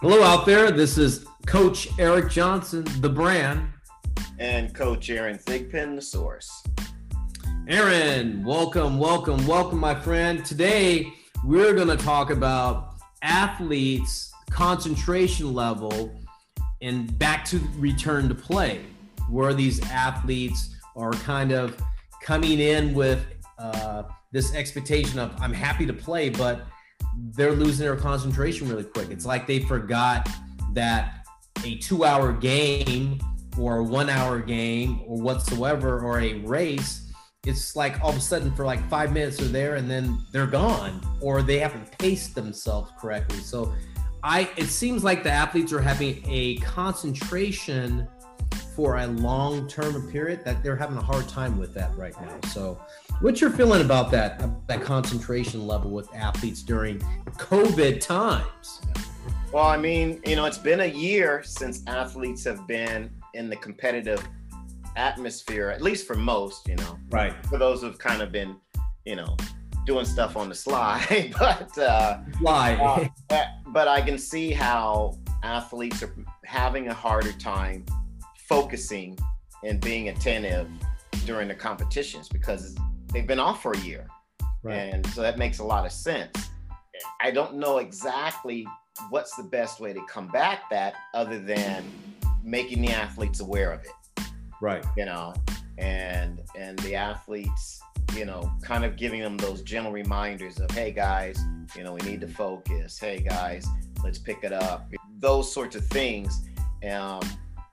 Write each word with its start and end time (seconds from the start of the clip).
Hello 0.00 0.22
out 0.22 0.46
there. 0.46 0.70
This 0.70 0.96
is 0.96 1.26
Coach 1.44 1.88
Eric 1.98 2.30
Johnson, 2.30 2.86
the 3.00 3.08
brand. 3.08 3.68
And 4.38 4.72
Coach 4.72 5.10
Aaron 5.10 5.36
Thigpen, 5.38 5.96
the 5.96 6.00
source. 6.00 6.62
Aaron, 7.66 8.44
welcome, 8.44 9.00
welcome, 9.00 9.44
welcome, 9.44 9.80
my 9.80 9.96
friend. 9.96 10.44
Today, 10.44 11.12
we're 11.44 11.74
going 11.74 11.88
to 11.88 11.96
talk 11.96 12.30
about 12.30 12.94
athletes' 13.22 14.30
concentration 14.50 15.52
level 15.52 16.14
and 16.80 17.18
back 17.18 17.44
to 17.46 17.58
return 17.76 18.28
to 18.28 18.36
play, 18.36 18.84
where 19.28 19.52
these 19.52 19.82
athletes 19.90 20.76
are 20.94 21.10
kind 21.10 21.50
of 21.50 21.76
coming 22.22 22.60
in 22.60 22.94
with 22.94 23.26
uh, 23.58 24.04
this 24.30 24.54
expectation 24.54 25.18
of, 25.18 25.34
I'm 25.40 25.52
happy 25.52 25.86
to 25.86 25.92
play, 25.92 26.30
but 26.30 26.66
they're 27.34 27.52
losing 27.52 27.86
their 27.86 27.96
concentration 27.96 28.68
really 28.68 28.84
quick. 28.84 29.10
It's 29.10 29.26
like 29.26 29.46
they 29.46 29.60
forgot 29.60 30.28
that 30.74 31.26
a 31.64 31.76
two 31.76 32.04
hour 32.04 32.32
game 32.32 33.18
or 33.58 33.78
a 33.78 33.84
one 33.84 34.08
hour 34.08 34.40
game 34.40 35.00
or 35.06 35.20
whatsoever 35.20 36.00
or 36.00 36.20
a 36.20 36.34
race, 36.40 37.12
it's 37.44 37.74
like 37.74 38.00
all 38.02 38.10
of 38.10 38.16
a 38.16 38.20
sudden 38.20 38.52
for 38.54 38.64
like 38.64 38.86
five 38.88 39.12
minutes 39.12 39.38
they're 39.38 39.48
there 39.48 39.74
and 39.76 39.90
then 39.90 40.18
they're 40.32 40.46
gone 40.46 41.00
or 41.20 41.42
they 41.42 41.58
haven't 41.58 41.96
paced 41.98 42.34
themselves 42.34 42.92
correctly. 43.00 43.38
So 43.38 43.74
I 44.22 44.50
it 44.56 44.66
seems 44.66 45.04
like 45.04 45.22
the 45.22 45.30
athletes 45.30 45.72
are 45.72 45.80
having 45.80 46.22
a 46.26 46.56
concentration 46.58 48.08
for 48.74 48.98
a 48.98 49.06
long 49.06 49.68
term 49.68 50.10
period 50.10 50.44
that 50.44 50.62
they're 50.62 50.76
having 50.76 50.96
a 50.96 51.02
hard 51.02 51.28
time 51.28 51.58
with 51.58 51.74
that 51.74 51.96
right 51.96 52.14
now. 52.20 52.38
So 52.50 52.80
What's 53.20 53.40
your 53.40 53.50
feeling 53.50 53.80
about 53.80 54.12
that 54.12 54.40
that 54.68 54.80
concentration 54.82 55.66
level 55.66 55.90
with 55.90 56.08
athletes 56.14 56.62
during 56.62 57.00
COVID 57.36 58.00
times? 58.00 58.80
Well, 59.52 59.64
I 59.64 59.76
mean, 59.76 60.20
you 60.24 60.36
know, 60.36 60.44
it's 60.44 60.58
been 60.58 60.80
a 60.80 60.86
year 60.86 61.42
since 61.42 61.82
athletes 61.88 62.44
have 62.44 62.64
been 62.68 63.10
in 63.34 63.50
the 63.50 63.56
competitive 63.56 64.24
atmosphere, 64.94 65.68
at 65.68 65.82
least 65.82 66.06
for 66.06 66.14
most, 66.14 66.68
you 66.68 66.76
know. 66.76 66.96
Right. 67.10 67.34
For 67.46 67.58
those 67.58 67.80
who've 67.80 67.98
kind 67.98 68.22
of 68.22 68.30
been, 68.30 68.54
you 69.04 69.16
know, 69.16 69.36
doing 69.84 70.04
stuff 70.04 70.36
on 70.36 70.48
the 70.48 70.54
sly, 70.54 71.32
but 71.38 71.76
uh, 71.76 72.18
fly. 72.38 73.10
uh, 73.30 73.44
but 73.68 73.88
I 73.88 74.00
can 74.00 74.16
see 74.16 74.52
how 74.52 75.18
athletes 75.42 76.04
are 76.04 76.14
having 76.44 76.86
a 76.86 76.94
harder 76.94 77.32
time 77.32 77.84
focusing 78.48 79.18
and 79.64 79.80
being 79.80 80.08
attentive 80.10 80.68
during 81.26 81.48
the 81.48 81.54
competitions 81.54 82.28
because 82.28 82.76
they've 83.12 83.26
been 83.26 83.40
off 83.40 83.62
for 83.62 83.72
a 83.72 83.78
year. 83.78 84.06
Right. 84.62 84.74
And 84.74 85.06
so 85.08 85.22
that 85.22 85.38
makes 85.38 85.58
a 85.58 85.64
lot 85.64 85.86
of 85.86 85.92
sense. 85.92 86.50
I 87.20 87.30
don't 87.30 87.54
know 87.54 87.78
exactly 87.78 88.66
what's 89.10 89.36
the 89.36 89.44
best 89.44 89.80
way 89.80 89.92
to 89.92 90.00
combat 90.08 90.60
that 90.70 90.94
other 91.14 91.38
than 91.38 91.84
making 92.42 92.82
the 92.82 92.90
athletes 92.90 93.40
aware 93.40 93.72
of 93.72 93.80
it. 93.84 94.24
Right. 94.60 94.84
You 94.96 95.04
know, 95.04 95.34
and 95.78 96.42
and 96.58 96.78
the 96.80 96.96
athletes, 96.96 97.80
you 98.14 98.24
know, 98.24 98.52
kind 98.62 98.84
of 98.84 98.96
giving 98.96 99.20
them 99.20 99.36
those 99.36 99.62
gentle 99.62 99.92
reminders 99.92 100.58
of, 100.58 100.70
hey 100.72 100.90
guys, 100.90 101.38
you 101.76 101.84
know, 101.84 101.92
we 101.92 102.00
need 102.00 102.20
to 102.22 102.28
focus. 102.28 102.98
Hey 102.98 103.20
guys, 103.20 103.66
let's 104.02 104.18
pick 104.18 104.42
it 104.42 104.52
up. 104.52 104.90
Those 105.18 105.52
sorts 105.52 105.76
of 105.76 105.86
things. 105.86 106.48
Um, 106.88 107.20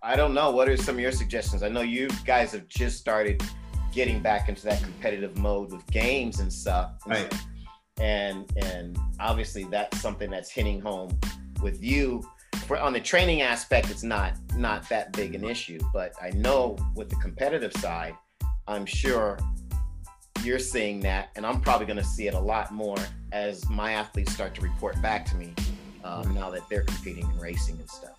I 0.03 0.15
don't 0.15 0.35
know. 0.35 0.51
What 0.51 0.69
are 0.69 0.77
some 0.77 0.95
of 0.95 1.01
your 1.01 1.11
suggestions? 1.11 1.63
I 1.63 1.69
know 1.69 1.81
you 1.81 2.07
guys 2.25 2.51
have 2.51 2.67
just 2.67 2.99
started 2.99 3.41
getting 3.95 4.19
back 4.19 4.49
into 4.49 4.63
that 4.65 4.83
competitive 4.83 5.37
mode 5.37 5.71
with 5.71 5.85
games 5.87 6.39
and 6.41 6.51
stuff. 6.51 6.91
Right. 7.07 7.33
And 7.99 8.51
and 8.57 8.99
obviously 9.19 9.63
that's 9.63 10.01
something 10.01 10.29
that's 10.29 10.51
hitting 10.51 10.81
home 10.81 11.17
with 11.63 11.81
you. 11.81 12.23
For 12.67 12.77
on 12.77 12.93
the 12.93 12.99
training 12.99 13.41
aspect, 13.41 13.89
it's 13.89 14.03
not 14.03 14.33
not 14.55 14.87
that 14.89 15.13
big 15.13 15.33
an 15.33 15.45
issue. 15.45 15.79
But 15.93 16.13
I 16.21 16.31
know 16.31 16.77
with 16.93 17.09
the 17.09 17.15
competitive 17.15 17.73
side, 17.73 18.15
I'm 18.67 18.85
sure 18.85 19.39
you're 20.43 20.59
seeing 20.59 20.99
that, 20.99 21.29
and 21.35 21.45
I'm 21.45 21.61
probably 21.61 21.87
going 21.87 21.97
to 21.97 22.03
see 22.03 22.27
it 22.27 22.33
a 22.33 22.39
lot 22.39 22.71
more 22.71 22.97
as 23.31 23.67
my 23.69 23.93
athletes 23.93 24.33
start 24.33 24.53
to 24.55 24.61
report 24.61 25.01
back 25.01 25.25
to 25.27 25.35
me 25.35 25.53
um, 26.03 26.35
now 26.35 26.51
that 26.51 26.67
they're 26.69 26.83
competing 26.83 27.23
and 27.23 27.41
racing 27.41 27.77
and 27.79 27.89
stuff. 27.89 28.13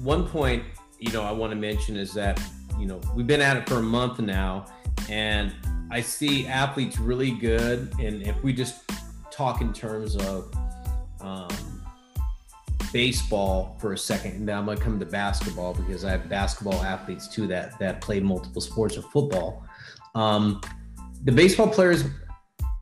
One 0.00 0.26
point, 0.26 0.64
you 1.02 1.10
know, 1.12 1.22
I 1.22 1.32
want 1.32 1.50
to 1.50 1.56
mention 1.56 1.96
is 1.96 2.14
that 2.14 2.40
you 2.78 2.86
know, 2.86 3.00
we've 3.14 3.26
been 3.26 3.40
at 3.40 3.56
it 3.56 3.68
for 3.68 3.76
a 3.76 3.82
month 3.82 4.20
now, 4.20 4.66
and 5.08 5.52
I 5.90 6.00
see 6.00 6.46
athletes 6.46 6.98
really 6.98 7.32
good. 7.32 7.92
And 7.98 8.22
if 8.22 8.42
we 8.42 8.52
just 8.52 8.82
talk 9.30 9.60
in 9.60 9.72
terms 9.72 10.16
of 10.16 10.52
um, 11.20 11.82
baseball 12.92 13.76
for 13.80 13.92
a 13.92 13.98
second, 13.98 14.32
and 14.32 14.48
then 14.48 14.56
I'm 14.56 14.64
gonna 14.64 14.80
come 14.80 14.98
to 15.00 15.06
basketball 15.06 15.74
because 15.74 16.04
I 16.04 16.12
have 16.12 16.28
basketball 16.28 16.82
athletes 16.82 17.28
too 17.28 17.46
that 17.48 17.78
that 17.80 18.00
play 18.00 18.20
multiple 18.20 18.62
sports 18.62 18.96
or 18.96 19.02
football. 19.02 19.66
Um, 20.14 20.60
the 21.24 21.32
baseball 21.32 21.68
players 21.68 22.04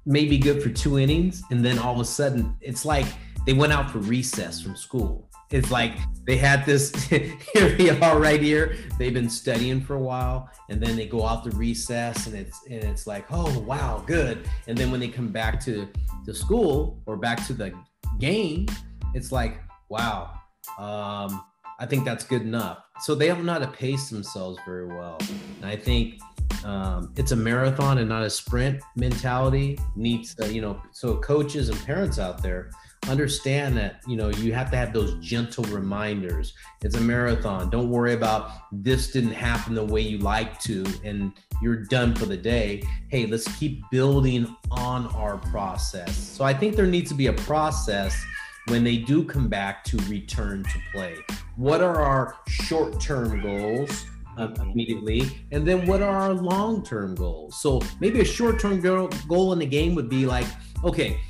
may 0.04 0.26
be 0.26 0.38
good 0.38 0.62
for 0.62 0.68
two 0.68 0.98
innings, 0.98 1.42
and 1.50 1.64
then 1.64 1.78
all 1.78 1.94
of 1.94 2.00
a 2.00 2.04
sudden, 2.04 2.54
it's 2.60 2.84
like 2.84 3.06
they 3.46 3.54
went 3.54 3.72
out 3.72 3.90
for 3.90 3.98
recess 3.98 4.60
from 4.60 4.76
school 4.76 5.29
it's 5.50 5.70
like 5.70 5.94
they 6.26 6.36
had 6.36 6.64
this 6.64 6.92
here 7.04 7.76
we 7.76 7.90
are 7.90 8.18
right 8.18 8.40
here. 8.40 8.76
They've 8.98 9.12
been 9.12 9.30
studying 9.30 9.80
for 9.80 9.96
a 9.96 10.00
while 10.00 10.50
and 10.68 10.80
then 10.80 10.96
they 10.96 11.06
go 11.06 11.26
out 11.26 11.44
to 11.44 11.50
recess 11.50 12.26
and 12.26 12.36
it's 12.36 12.64
and 12.66 12.84
it's 12.84 13.06
like 13.06 13.26
oh 13.30 13.58
wow 13.60 14.02
good. 14.06 14.48
And 14.68 14.76
then 14.76 14.90
when 14.90 15.00
they 15.00 15.08
come 15.08 15.28
back 15.28 15.58
to 15.64 15.88
to 16.26 16.34
school 16.34 17.02
or 17.06 17.16
back 17.16 17.44
to 17.46 17.52
the 17.52 17.72
game 18.18 18.66
it's 19.14 19.32
like 19.32 19.60
wow 19.88 20.30
um, 20.78 21.44
i 21.78 21.86
think 21.86 22.04
that's 22.04 22.24
good 22.24 22.42
enough. 22.42 22.78
So 23.00 23.14
they 23.14 23.28
don't 23.28 23.44
know 23.44 23.54
how 23.54 23.58
to 23.58 23.66
pace 23.66 24.10
themselves 24.10 24.58
very 24.64 24.86
well. 24.86 25.18
And 25.60 25.66
i 25.66 25.76
think 25.76 26.20
um, 26.64 27.12
it's 27.16 27.32
a 27.32 27.36
marathon 27.36 27.98
and 27.98 28.08
not 28.08 28.22
a 28.22 28.30
sprint 28.30 28.82
mentality. 28.94 29.78
Needs 29.96 30.34
to, 30.36 30.52
you 30.52 30.60
know 30.60 30.80
so 30.92 31.16
coaches 31.16 31.70
and 31.70 31.84
parents 31.86 32.18
out 32.18 32.42
there 32.42 32.70
understand 33.08 33.76
that 33.76 34.00
you 34.06 34.16
know 34.16 34.28
you 34.30 34.52
have 34.52 34.70
to 34.70 34.76
have 34.76 34.92
those 34.92 35.14
gentle 35.14 35.64
reminders. 35.64 36.54
It's 36.82 36.96
a 36.96 37.00
marathon. 37.00 37.70
Don't 37.70 37.90
worry 37.90 38.12
about 38.12 38.50
this 38.72 39.10
didn't 39.10 39.32
happen 39.32 39.74
the 39.74 39.84
way 39.84 40.00
you 40.00 40.18
like 40.18 40.60
to 40.60 40.84
and 41.04 41.32
you're 41.62 41.84
done 41.84 42.14
for 42.14 42.26
the 42.26 42.36
day. 42.36 42.82
Hey 43.08 43.26
let's 43.26 43.48
keep 43.58 43.82
building 43.90 44.54
on 44.70 45.06
our 45.08 45.38
process. 45.38 46.16
So 46.16 46.44
i 46.44 46.52
think 46.52 46.76
there 46.76 46.86
needs 46.86 47.10
to 47.10 47.16
be 47.16 47.26
a 47.28 47.32
process 47.32 48.22
when 48.68 48.84
they 48.84 48.96
do 48.96 49.24
come 49.24 49.48
back 49.48 49.82
to 49.84 49.96
return 50.08 50.62
to 50.64 50.78
play. 50.92 51.16
What 51.56 51.80
are 51.80 52.00
our 52.00 52.36
short-term 52.46 53.40
goals 53.40 54.04
uh, 54.38 54.48
immediately? 54.60 55.22
And 55.50 55.66
then 55.66 55.86
what 55.86 56.02
are 56.02 56.16
our 56.16 56.34
long-term 56.34 57.16
goals? 57.16 57.60
So 57.60 57.80
maybe 57.98 58.20
a 58.20 58.24
short-term 58.24 58.80
goal, 58.80 59.08
goal 59.28 59.52
in 59.52 59.58
the 59.58 59.66
game 59.66 59.94
would 59.94 60.08
be 60.08 60.26
like 60.26 60.46
okay 60.84 61.20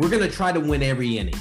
we're 0.00 0.08
going 0.08 0.22
to 0.22 0.34
try 0.34 0.50
to 0.50 0.58
win 0.58 0.82
every 0.82 1.18
inning. 1.18 1.34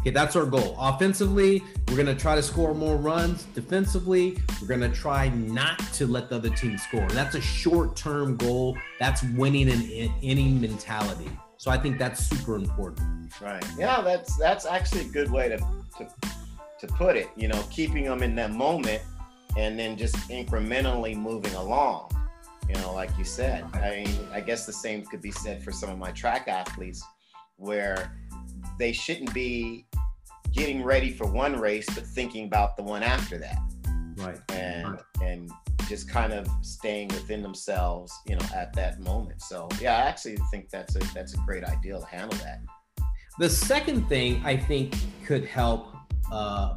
Okay, 0.00 0.10
that's 0.10 0.34
our 0.34 0.44
goal. 0.44 0.76
Offensively, 0.80 1.62
we're 1.88 1.94
going 1.94 2.08
to 2.08 2.14
try 2.14 2.34
to 2.34 2.42
score 2.42 2.74
more 2.74 2.96
runs. 2.96 3.44
Defensively, 3.54 4.36
we're 4.60 4.66
going 4.66 4.80
to 4.80 4.88
try 4.88 5.28
not 5.28 5.78
to 5.94 6.08
let 6.08 6.28
the 6.28 6.34
other 6.34 6.50
team 6.50 6.76
score. 6.76 7.06
That's 7.10 7.36
a 7.36 7.40
short 7.40 7.94
term 7.94 8.36
goal. 8.36 8.76
That's 8.98 9.22
winning 9.22 9.70
an 9.70 10.12
inning 10.22 10.60
mentality. 10.60 11.30
So 11.56 11.70
I 11.70 11.78
think 11.78 11.98
that's 11.98 12.26
super 12.26 12.56
important. 12.56 13.32
Right. 13.40 13.64
Yeah, 13.78 14.00
that's 14.00 14.36
that's 14.38 14.66
actually 14.66 15.02
a 15.02 15.08
good 15.08 15.30
way 15.30 15.48
to 15.50 15.58
to 15.98 16.08
to 16.80 16.86
put 16.94 17.16
it. 17.16 17.28
You 17.36 17.46
know, 17.46 17.62
keeping 17.70 18.04
them 18.04 18.24
in 18.24 18.34
that 18.34 18.50
moment 18.50 19.02
and 19.56 19.78
then 19.78 19.96
just 19.96 20.16
incrementally 20.28 21.16
moving 21.16 21.54
along. 21.54 22.10
You 22.68 22.74
know, 22.76 22.92
like 22.92 23.16
you 23.16 23.24
said. 23.24 23.64
I 23.72 24.04
mean, 24.04 24.28
I 24.32 24.40
guess 24.40 24.66
the 24.66 24.72
same 24.72 25.04
could 25.06 25.22
be 25.22 25.30
said 25.30 25.62
for 25.62 25.70
some 25.70 25.90
of 25.90 25.98
my 25.98 26.10
track 26.10 26.48
athletes 26.48 27.04
where 27.56 28.16
they 28.78 28.92
shouldn't 28.92 29.32
be 29.32 29.86
getting 30.52 30.82
ready 30.82 31.10
for 31.10 31.26
one 31.26 31.58
race 31.58 31.86
but 31.94 32.04
thinking 32.06 32.46
about 32.46 32.76
the 32.76 32.82
one 32.82 33.02
after 33.02 33.38
that. 33.38 33.58
Right. 34.16 34.38
And 34.50 34.92
right. 34.92 35.00
and 35.22 35.50
just 35.88 36.08
kind 36.08 36.32
of 36.32 36.48
staying 36.62 37.08
within 37.08 37.42
themselves 37.42 38.12
you 38.26 38.36
know 38.36 38.46
at 38.54 38.72
that 38.74 39.00
moment. 39.00 39.42
So 39.42 39.68
yeah 39.80 39.96
i 39.96 40.00
actually 40.00 40.38
think 40.50 40.70
that's 40.70 40.96
a 40.96 41.00
that's 41.12 41.34
a 41.34 41.38
great 41.38 41.64
idea 41.64 41.98
to 41.98 42.06
handle 42.06 42.38
that. 42.38 42.60
The 43.38 43.48
second 43.48 44.08
thing 44.08 44.40
i 44.44 44.56
think 44.56 44.94
could 45.26 45.44
help 45.44 45.94
uh, 46.32 46.76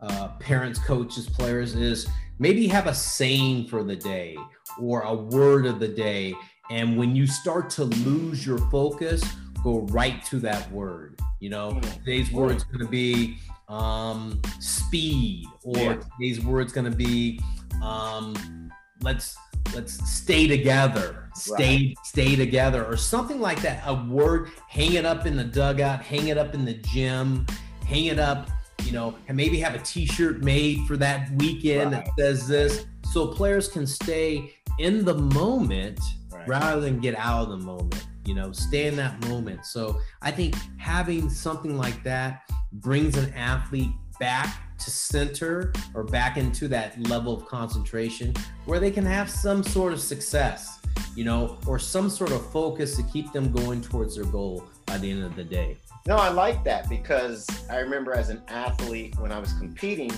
uh, 0.00 0.28
parents 0.38 0.78
coaches 0.78 1.28
players 1.28 1.74
is 1.74 2.08
maybe 2.38 2.66
have 2.66 2.86
a 2.86 2.94
saying 2.94 3.66
for 3.66 3.84
the 3.84 3.96
day 3.96 4.36
or 4.80 5.02
a 5.02 5.14
word 5.14 5.66
of 5.66 5.78
the 5.78 5.88
day. 5.88 6.34
And 6.70 6.96
when 6.96 7.14
you 7.14 7.26
start 7.26 7.68
to 7.70 7.84
lose 7.84 8.46
your 8.46 8.58
focus 8.70 9.22
go 9.62 9.80
right 9.90 10.24
to 10.26 10.38
that 10.40 10.70
word. 10.70 11.18
You 11.40 11.50
know, 11.50 11.72
mm. 11.72 11.94
today's 11.98 12.30
word's 12.32 12.64
going 12.64 12.84
to 12.84 12.90
be 12.90 13.38
um, 13.68 14.40
speed, 14.58 15.46
or 15.62 15.78
yeah. 15.78 16.00
today's 16.18 16.44
word's 16.44 16.72
going 16.72 16.90
to 16.90 16.96
be 16.96 17.40
um, 17.82 18.70
let's 19.02 19.36
let's 19.74 20.10
stay 20.10 20.46
together, 20.46 21.28
stay 21.34 21.94
right. 21.96 21.96
stay 22.04 22.36
together, 22.36 22.84
or 22.84 22.96
something 22.96 23.40
like 23.40 23.62
that. 23.62 23.82
A 23.86 23.94
word, 23.94 24.50
hang 24.68 24.94
it 24.94 25.06
up 25.06 25.26
in 25.26 25.36
the 25.36 25.44
dugout, 25.44 26.02
hang 26.02 26.28
it 26.28 26.38
up 26.38 26.54
in 26.54 26.64
the 26.64 26.74
gym, 26.74 27.46
hang 27.86 28.06
it 28.06 28.18
up, 28.18 28.50
you 28.84 28.92
know, 28.92 29.14
and 29.28 29.36
maybe 29.36 29.58
have 29.60 29.74
a 29.74 29.78
T-shirt 29.78 30.42
made 30.42 30.80
for 30.86 30.96
that 30.96 31.30
weekend 31.36 31.92
right. 31.92 32.04
that 32.04 32.14
says 32.18 32.48
this, 32.48 32.86
so 33.12 33.26
players 33.26 33.68
can 33.68 33.86
stay 33.86 34.54
in 34.78 35.04
the 35.04 35.14
moment 35.14 36.00
right. 36.32 36.48
rather 36.48 36.80
than 36.80 37.00
get 37.00 37.14
out 37.16 37.44
of 37.44 37.48
the 37.50 37.64
moment. 37.64 38.06
You 38.24 38.34
know, 38.34 38.52
stay 38.52 38.86
in 38.86 38.96
that 38.96 39.26
moment. 39.28 39.64
So 39.64 39.98
I 40.22 40.30
think 40.30 40.54
having 40.78 41.30
something 41.30 41.76
like 41.76 42.02
that 42.04 42.50
brings 42.72 43.16
an 43.16 43.32
athlete 43.34 43.90
back 44.18 44.78
to 44.78 44.90
center 44.90 45.72
or 45.94 46.04
back 46.04 46.36
into 46.36 46.68
that 46.68 47.00
level 47.08 47.34
of 47.34 47.46
concentration 47.46 48.34
where 48.66 48.78
they 48.78 48.90
can 48.90 49.04
have 49.04 49.28
some 49.28 49.62
sort 49.62 49.92
of 49.92 50.00
success, 50.00 50.80
you 51.14 51.24
know, 51.24 51.58
or 51.66 51.78
some 51.78 52.10
sort 52.10 52.30
of 52.30 52.50
focus 52.50 52.96
to 52.96 53.02
keep 53.04 53.32
them 53.32 53.50
going 53.50 53.80
towards 53.80 54.16
their 54.16 54.24
goal 54.24 54.64
by 54.86 54.98
the 54.98 55.10
end 55.10 55.24
of 55.24 55.34
the 55.36 55.44
day. 55.44 55.78
No, 56.06 56.16
I 56.16 56.30
like 56.30 56.64
that 56.64 56.88
because 56.88 57.46
I 57.70 57.78
remember 57.78 58.14
as 58.14 58.30
an 58.30 58.42
athlete 58.48 59.14
when 59.18 59.32
I 59.32 59.38
was 59.38 59.52
competing, 59.54 60.10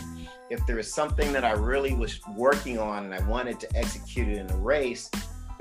if 0.50 0.64
there 0.66 0.76
was 0.76 0.92
something 0.92 1.32
that 1.32 1.44
I 1.44 1.52
really 1.52 1.94
was 1.94 2.20
working 2.36 2.78
on 2.78 3.04
and 3.04 3.14
I 3.14 3.22
wanted 3.26 3.58
to 3.60 3.76
execute 3.76 4.28
it 4.28 4.38
in 4.38 4.50
a 4.50 4.56
race, 4.56 5.10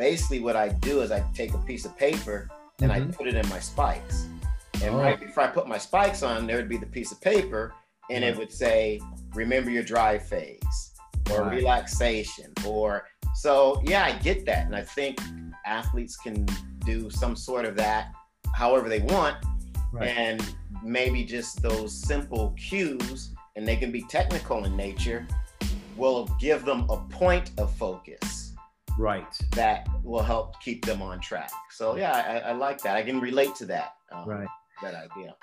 basically 0.01 0.39
what 0.39 0.55
I 0.55 0.69
do 0.69 1.01
is 1.01 1.11
I 1.11 1.23
take 1.35 1.53
a 1.53 1.59
piece 1.59 1.85
of 1.85 1.95
paper 1.95 2.49
and 2.81 2.91
mm-hmm. 2.91 3.11
I 3.11 3.15
put 3.15 3.27
it 3.27 3.35
in 3.35 3.47
my 3.49 3.59
spikes. 3.59 4.25
And 4.81 4.95
oh. 4.95 4.97
right 4.97 5.19
before 5.19 5.43
I 5.43 5.47
put 5.47 5.67
my 5.67 5.77
spikes 5.77 6.23
on, 6.23 6.47
there 6.47 6.57
would 6.57 6.67
be 6.67 6.77
the 6.77 6.87
piece 6.87 7.11
of 7.11 7.21
paper 7.21 7.71
and 8.09 8.23
it 8.23 8.35
would 8.35 8.51
say, 8.51 8.99
remember 9.35 9.69
your 9.69 9.83
drive 9.83 10.27
phase 10.27 10.93
or 11.31 11.43
right. 11.43 11.57
relaxation 11.57 12.51
or 12.65 13.05
so 13.35 13.79
yeah, 13.85 14.03
I 14.03 14.13
get 14.13 14.43
that. 14.47 14.65
And 14.65 14.75
I 14.75 14.81
think 14.81 15.19
athletes 15.67 16.17
can 16.17 16.47
do 16.83 17.11
some 17.11 17.35
sort 17.35 17.65
of 17.65 17.75
that 17.75 18.11
however 18.55 18.89
they 18.89 19.01
want 19.01 19.37
right. 19.93 20.07
and 20.07 20.43
maybe 20.83 21.23
just 21.23 21.61
those 21.61 21.93
simple 21.93 22.55
cues, 22.57 23.35
and 23.55 23.67
they 23.67 23.75
can 23.75 23.91
be 23.91 24.01
technical 24.09 24.65
in 24.65 24.75
nature, 24.75 25.27
will 25.95 26.25
give 26.39 26.65
them 26.65 26.89
a 26.89 26.97
point 26.97 27.51
of 27.59 27.71
focus. 27.75 28.50
Right. 29.01 29.35
That 29.53 29.87
will 30.03 30.21
help 30.21 30.61
keep 30.61 30.85
them 30.85 31.01
on 31.01 31.19
track. 31.19 31.51
So 31.71 31.95
yeah, 31.95 32.41
I, 32.45 32.49
I 32.49 32.51
like 32.51 32.83
that. 32.83 32.95
I 32.95 33.01
can 33.01 33.19
relate 33.19 33.55
to 33.55 33.65
that. 33.65 33.95
Um, 34.11 34.29
right. 34.29 34.47
That 34.83 34.93
idea. 34.93 35.33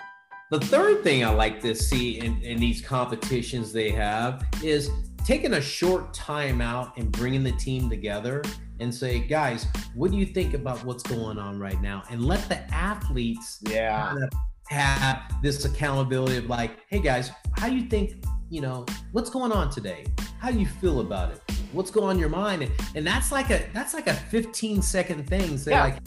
The 0.52 0.60
third 0.60 1.02
thing 1.02 1.24
I 1.24 1.30
like 1.30 1.60
to 1.62 1.74
see 1.74 2.20
in, 2.20 2.40
in 2.42 2.60
these 2.60 2.80
competitions 2.80 3.72
they 3.72 3.90
have 3.90 4.46
is 4.62 4.90
taking 5.24 5.54
a 5.54 5.60
short 5.60 6.14
time 6.14 6.60
out 6.60 6.96
and 6.98 7.10
bringing 7.10 7.42
the 7.42 7.50
team 7.52 7.90
together 7.90 8.44
and 8.78 8.94
say, 8.94 9.18
guys, 9.18 9.66
what 9.96 10.12
do 10.12 10.18
you 10.18 10.26
think 10.26 10.54
about 10.54 10.84
what's 10.84 11.02
going 11.02 11.36
on 11.36 11.58
right 11.58 11.82
now? 11.82 12.04
And 12.10 12.24
let 12.24 12.48
the 12.48 12.58
athletes 12.72 13.58
yeah. 13.68 14.10
Kind 14.10 14.22
of 14.22 14.30
have 14.68 15.20
this 15.42 15.64
accountability 15.64 16.36
of 16.36 16.46
like, 16.46 16.78
hey 16.90 17.00
guys, 17.00 17.32
how 17.56 17.68
do 17.68 17.74
you 17.74 17.88
think, 17.88 18.24
you 18.50 18.60
know, 18.60 18.86
what's 19.10 19.30
going 19.30 19.50
on 19.50 19.68
today? 19.68 20.04
How 20.38 20.52
do 20.52 20.60
you 20.60 20.66
feel 20.66 21.00
about 21.00 21.32
it? 21.32 21.57
What's 21.72 21.90
going 21.90 22.08
on 22.08 22.16
in 22.16 22.20
your 22.20 22.28
mind? 22.28 22.62
And, 22.62 22.72
and 22.94 23.06
that's 23.06 23.32
like 23.32 23.50
a 23.50 23.64
that's 23.72 23.94
like 23.94 24.06
a 24.06 24.14
15 24.14 24.82
second 24.82 25.26
thing. 25.26 25.58
Say 25.58 25.72
yeah. 25.72 25.84
like 25.84 25.98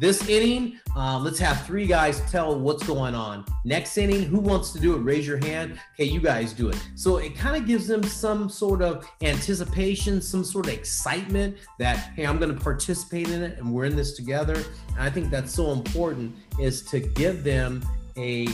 this 0.00 0.28
inning, 0.28 0.78
uh, 0.94 1.18
let's 1.18 1.40
have 1.40 1.66
three 1.66 1.86
guys 1.86 2.20
tell 2.30 2.56
what's 2.56 2.84
going 2.84 3.16
on. 3.16 3.44
Next 3.64 3.98
inning, 3.98 4.22
who 4.22 4.38
wants 4.38 4.72
to 4.72 4.78
do 4.78 4.94
it? 4.94 4.98
Raise 4.98 5.26
your 5.26 5.38
hand. 5.38 5.80
Okay, 5.94 6.04
you 6.04 6.20
guys 6.20 6.52
do 6.52 6.68
it. 6.68 6.80
So 6.94 7.16
it 7.16 7.34
kind 7.36 7.56
of 7.56 7.66
gives 7.66 7.88
them 7.88 8.04
some 8.04 8.48
sort 8.48 8.80
of 8.80 9.08
anticipation, 9.22 10.22
some 10.22 10.44
sort 10.44 10.68
of 10.68 10.72
excitement 10.72 11.56
that, 11.80 11.96
hey, 12.14 12.26
I'm 12.26 12.38
going 12.38 12.54
to 12.54 12.60
participate 12.60 13.28
in 13.28 13.42
it 13.42 13.58
and 13.58 13.72
we're 13.72 13.86
in 13.86 13.96
this 13.96 14.12
together. 14.12 14.54
And 14.54 15.00
I 15.00 15.10
think 15.10 15.30
that's 15.30 15.52
so 15.52 15.72
important 15.72 16.32
is 16.60 16.82
to 16.84 17.00
give 17.00 17.42
them 17.42 17.84
a 18.16 18.46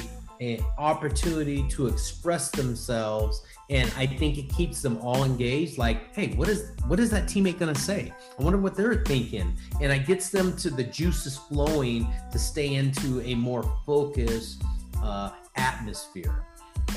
an 0.44 0.64
opportunity 0.78 1.66
to 1.68 1.86
express 1.86 2.50
themselves. 2.50 3.42
And 3.70 3.90
i 3.96 4.06
think 4.06 4.36
it 4.36 4.48
keeps 4.54 4.82
them 4.82 4.98
all 4.98 5.24
engaged. 5.24 5.78
Like 5.78 6.14
hey 6.14 6.34
what 6.34 6.48
is 6.48 6.72
what 6.86 7.00
is 7.00 7.10
that 7.10 7.24
teammate 7.24 7.58
going 7.58 7.74
to 7.74 7.80
say? 7.80 8.12
I 8.38 8.42
wonder 8.42 8.58
what 8.58 8.74
they're 8.74 9.04
thinking. 9.04 9.54
And 9.80 9.92
it 9.92 10.06
gets 10.06 10.28
them 10.28 10.56
to 10.58 10.70
the 10.70 10.84
juices 10.84 11.36
flowing 11.36 12.06
to 12.30 12.38
stay 12.38 12.74
into 12.74 13.22
a 13.22 13.34
more 13.34 13.62
focused 13.86 14.62
uh, 15.02 15.30
atmosphere. 15.56 16.44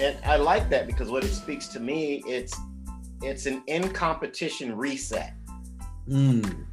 And 0.02 0.18
i 0.26 0.36
like 0.36 0.70
that 0.70 0.88
because 0.88 1.10
what 1.10 1.24
it 1.24 1.32
speaks 1.32 1.68
to 1.70 1.80
me 1.80 2.24
it's 2.28 2.58
it's 3.22 3.46
an 3.46 3.64
in 3.68 3.90
competition 3.90 4.76
reset. 4.76 5.34
Mm, 6.08 6.66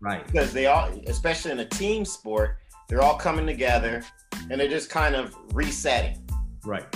right. 0.00 0.26
Because 0.26 0.52
they 0.52 0.66
all 0.66 0.90
especially 1.06 1.50
in 1.50 1.60
a 1.60 1.68
team 1.68 2.04
sport 2.04 2.58
they're 2.88 3.02
all 3.02 3.16
coming 3.16 3.46
together 3.46 4.04
and 4.50 4.60
they're 4.60 4.68
just 4.68 4.90
kind 4.90 5.14
of 5.14 5.34
resetting. 5.52 6.22
Right. 6.64 6.86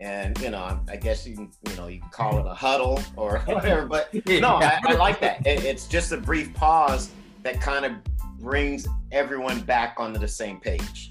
And 0.00 0.38
you 0.40 0.50
know, 0.50 0.80
I 0.88 0.96
guess 0.96 1.26
you 1.26 1.36
can, 1.36 1.50
you 1.68 1.76
know, 1.76 1.86
you 1.86 2.00
can 2.00 2.10
call 2.10 2.38
it 2.38 2.46
a 2.46 2.54
huddle 2.54 3.00
or 3.16 3.38
whatever. 3.46 3.86
But 3.86 4.12
no, 4.26 4.56
I, 4.56 4.78
I 4.84 4.92
like 4.94 5.20
that. 5.20 5.46
It, 5.46 5.64
it's 5.64 5.86
just 5.86 6.12
a 6.12 6.16
brief 6.18 6.52
pause 6.54 7.10
that 7.42 7.60
kind 7.60 7.84
of 7.84 7.92
brings 8.38 8.86
everyone 9.12 9.60
back 9.60 9.94
onto 9.98 10.18
the 10.18 10.28
same 10.28 10.60
page. 10.60 11.10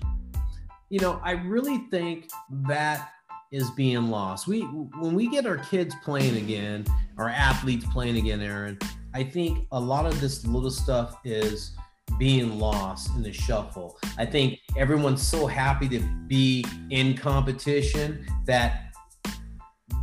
You 0.89 0.99
know, 0.99 1.19
I 1.23 1.31
really 1.31 1.79
think 1.89 2.29
that 2.67 3.09
is 3.51 3.71
being 3.71 4.09
lost. 4.09 4.47
We 4.47 4.61
when 4.61 5.15
we 5.15 5.29
get 5.29 5.45
our 5.45 5.57
kids 5.57 5.95
playing 6.03 6.37
again, 6.37 6.85
our 7.17 7.29
athletes 7.29 7.85
playing 7.91 8.17
again, 8.17 8.41
Aaron, 8.41 8.77
I 9.13 9.23
think 9.23 9.65
a 9.71 9.79
lot 9.79 10.05
of 10.05 10.19
this 10.19 10.45
little 10.45 10.69
stuff 10.69 11.17
is 11.23 11.71
being 12.17 12.59
lost 12.59 13.15
in 13.15 13.23
the 13.23 13.33
shuffle. 13.33 13.97
I 14.17 14.25
think 14.25 14.59
everyone's 14.77 15.21
so 15.21 15.47
happy 15.47 15.87
to 15.89 15.99
be 16.27 16.65
in 16.89 17.15
competition 17.15 18.25
that 18.45 18.93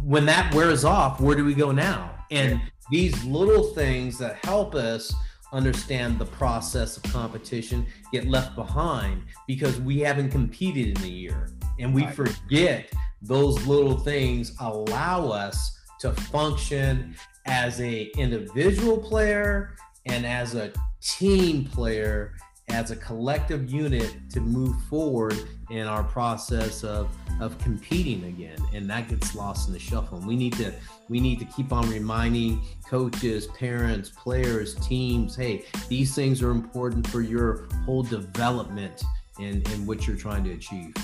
when 0.02 0.26
that 0.26 0.54
wears 0.54 0.84
off, 0.84 1.20
where 1.20 1.36
do 1.36 1.44
we 1.44 1.54
go 1.54 1.70
now? 1.70 2.24
And 2.30 2.60
these 2.90 3.24
little 3.24 3.62
things 3.62 4.18
that 4.18 4.44
help 4.44 4.74
us 4.74 5.14
understand 5.52 6.18
the 6.18 6.24
process 6.24 6.96
of 6.96 7.02
competition 7.04 7.86
get 8.10 8.26
left 8.26 8.56
behind 8.56 9.22
because 9.46 9.80
we 9.80 10.00
haven't 10.00 10.30
competed 10.30 10.98
in 10.98 11.04
a 11.04 11.08
year 11.08 11.50
and 11.78 11.94
we 11.94 12.06
forget 12.08 12.90
those 13.20 13.64
little 13.66 13.98
things 13.98 14.56
allow 14.60 15.28
us 15.28 15.78
to 16.00 16.12
function 16.12 17.14
as 17.46 17.80
a 17.80 18.04
individual 18.16 18.98
player 18.98 19.76
and 20.06 20.24
as 20.26 20.54
a 20.54 20.72
team 21.02 21.64
player 21.64 22.34
as 22.68 22.90
a 22.90 22.96
collective 22.96 23.70
unit 23.70 24.14
to 24.30 24.40
move 24.40 24.80
forward 24.84 25.36
in 25.70 25.86
our 25.86 26.02
process 26.02 26.84
of 26.84 27.08
of 27.40 27.58
competing 27.58 28.24
again. 28.24 28.58
And 28.72 28.88
that 28.88 29.08
gets 29.08 29.34
lost 29.34 29.66
in 29.66 29.74
the 29.74 29.80
shuffle. 29.80 30.18
And 30.18 30.26
we 30.26 30.36
need 30.36 30.52
to 30.54 30.72
we 31.08 31.20
need 31.20 31.38
to 31.40 31.44
keep 31.46 31.72
on 31.72 31.88
reminding 31.90 32.62
coaches 32.88 33.46
parents 33.48 34.10
players 34.10 34.74
teams 34.76 35.34
hey 35.36 35.64
these 35.88 36.14
things 36.14 36.42
are 36.42 36.50
important 36.50 37.06
for 37.06 37.20
your 37.20 37.68
whole 37.84 38.02
development 38.02 39.02
in 39.38 39.62
in 39.72 39.86
what 39.86 40.06
you're 40.06 40.16
trying 40.16 40.44
to 40.44 40.52
achieve. 40.52 40.94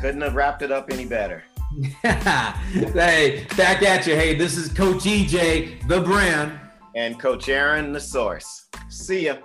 Couldn't 0.00 0.20
have 0.20 0.34
wrapped 0.34 0.62
it 0.62 0.70
up 0.70 0.90
any 0.90 1.06
better. 1.06 1.42
Hey 2.02 3.46
back 3.56 3.82
at 3.82 4.06
you. 4.06 4.14
Hey 4.14 4.34
this 4.34 4.56
is 4.56 4.72
coach 4.72 5.04
ej 5.04 5.86
the 5.88 6.00
brand 6.00 6.60
and 6.96 7.20
Coach 7.20 7.48
Aaron, 7.48 7.92
the 7.92 8.00
source. 8.00 8.66
See 8.88 9.26
ya. 9.26 9.36